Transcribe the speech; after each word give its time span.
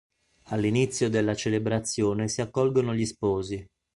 All'inizio 0.45 1.11
della 1.11 1.35
celebrazione 1.35 2.27
si 2.27 2.41
accolgono 2.41 2.95
gli 2.95 3.05
sposi. 3.05 3.63